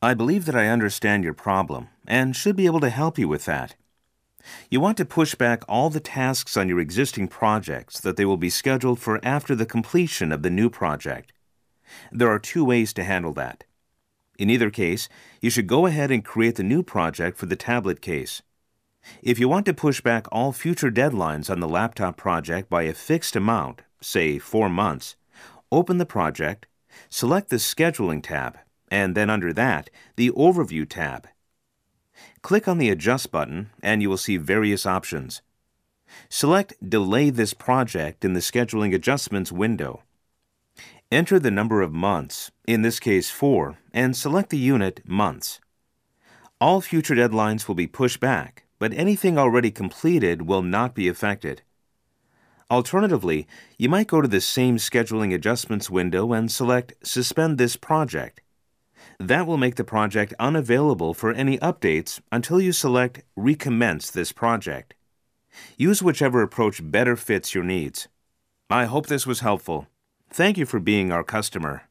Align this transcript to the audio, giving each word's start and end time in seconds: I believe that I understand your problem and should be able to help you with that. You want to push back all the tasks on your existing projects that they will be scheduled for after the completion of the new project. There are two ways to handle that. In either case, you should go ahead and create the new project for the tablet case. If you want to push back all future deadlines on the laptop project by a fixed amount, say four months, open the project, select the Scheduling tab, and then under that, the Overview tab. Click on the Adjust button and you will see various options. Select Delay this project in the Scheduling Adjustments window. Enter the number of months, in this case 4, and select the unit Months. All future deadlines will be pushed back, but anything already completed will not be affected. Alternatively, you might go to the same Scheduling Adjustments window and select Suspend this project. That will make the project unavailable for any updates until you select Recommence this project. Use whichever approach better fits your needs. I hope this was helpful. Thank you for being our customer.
I 0.00 0.14
believe 0.14 0.44
that 0.44 0.54
I 0.54 0.68
understand 0.68 1.24
your 1.24 1.34
problem 1.34 1.88
and 2.06 2.36
should 2.36 2.54
be 2.54 2.66
able 2.66 2.78
to 2.80 2.88
help 2.88 3.18
you 3.18 3.26
with 3.26 3.46
that. 3.46 3.74
You 4.70 4.80
want 4.80 4.96
to 4.98 5.04
push 5.04 5.34
back 5.34 5.64
all 5.68 5.90
the 5.90 5.98
tasks 5.98 6.56
on 6.56 6.68
your 6.68 6.78
existing 6.78 7.26
projects 7.26 7.98
that 8.00 8.16
they 8.16 8.24
will 8.24 8.36
be 8.36 8.48
scheduled 8.48 9.00
for 9.00 9.18
after 9.24 9.56
the 9.56 9.66
completion 9.66 10.30
of 10.30 10.42
the 10.44 10.50
new 10.50 10.70
project. 10.70 11.32
There 12.12 12.30
are 12.30 12.38
two 12.38 12.64
ways 12.64 12.92
to 12.92 13.02
handle 13.02 13.32
that. 13.32 13.64
In 14.38 14.50
either 14.50 14.70
case, 14.70 15.08
you 15.40 15.50
should 15.50 15.66
go 15.66 15.86
ahead 15.86 16.12
and 16.12 16.24
create 16.24 16.54
the 16.54 16.62
new 16.62 16.84
project 16.84 17.36
for 17.36 17.46
the 17.46 17.56
tablet 17.56 18.00
case. 18.00 18.40
If 19.20 19.40
you 19.40 19.48
want 19.48 19.66
to 19.66 19.74
push 19.74 20.00
back 20.00 20.28
all 20.30 20.52
future 20.52 20.92
deadlines 20.92 21.50
on 21.50 21.58
the 21.58 21.68
laptop 21.68 22.16
project 22.16 22.70
by 22.70 22.84
a 22.84 22.94
fixed 22.94 23.34
amount, 23.34 23.82
say 24.00 24.38
four 24.38 24.68
months, 24.68 25.16
open 25.72 25.98
the 25.98 26.06
project, 26.06 26.68
select 27.10 27.50
the 27.50 27.56
Scheduling 27.56 28.22
tab, 28.22 28.58
and 28.90 29.14
then 29.14 29.30
under 29.30 29.52
that, 29.52 29.90
the 30.16 30.30
Overview 30.30 30.88
tab. 30.88 31.28
Click 32.42 32.68
on 32.68 32.78
the 32.78 32.90
Adjust 32.90 33.30
button 33.30 33.70
and 33.82 34.02
you 34.02 34.08
will 34.08 34.16
see 34.16 34.36
various 34.36 34.86
options. 34.86 35.42
Select 36.28 36.74
Delay 36.86 37.30
this 37.30 37.54
project 37.54 38.24
in 38.24 38.32
the 38.32 38.40
Scheduling 38.40 38.94
Adjustments 38.94 39.52
window. 39.52 40.02
Enter 41.10 41.38
the 41.38 41.50
number 41.50 41.80
of 41.80 41.92
months, 41.92 42.50
in 42.66 42.82
this 42.82 43.00
case 43.00 43.30
4, 43.30 43.78
and 43.94 44.16
select 44.16 44.50
the 44.50 44.58
unit 44.58 45.00
Months. 45.06 45.60
All 46.60 46.80
future 46.80 47.14
deadlines 47.14 47.66
will 47.66 47.74
be 47.74 47.86
pushed 47.86 48.20
back, 48.20 48.64
but 48.78 48.92
anything 48.92 49.38
already 49.38 49.70
completed 49.70 50.42
will 50.42 50.62
not 50.62 50.94
be 50.94 51.08
affected. 51.08 51.62
Alternatively, 52.70 53.46
you 53.78 53.88
might 53.88 54.08
go 54.08 54.20
to 54.20 54.28
the 54.28 54.40
same 54.40 54.76
Scheduling 54.76 55.32
Adjustments 55.32 55.88
window 55.88 56.32
and 56.34 56.52
select 56.52 56.92
Suspend 57.02 57.56
this 57.56 57.76
project. 57.76 58.42
That 59.18 59.46
will 59.46 59.56
make 59.56 59.76
the 59.76 59.84
project 59.84 60.34
unavailable 60.38 61.14
for 61.14 61.32
any 61.32 61.58
updates 61.58 62.20
until 62.30 62.60
you 62.60 62.72
select 62.72 63.22
Recommence 63.36 64.10
this 64.10 64.32
project. 64.32 64.94
Use 65.76 66.02
whichever 66.02 66.42
approach 66.42 66.80
better 66.82 67.16
fits 67.16 67.54
your 67.54 67.64
needs. 67.64 68.08
I 68.70 68.84
hope 68.84 69.06
this 69.06 69.26
was 69.26 69.40
helpful. 69.40 69.88
Thank 70.30 70.58
you 70.58 70.66
for 70.66 70.78
being 70.78 71.10
our 71.10 71.24
customer. 71.24 71.87